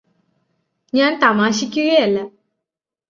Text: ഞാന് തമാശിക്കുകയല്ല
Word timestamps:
ഞാന് 0.93 1.21
തമാശിക്കുകയല്ല 1.21 2.17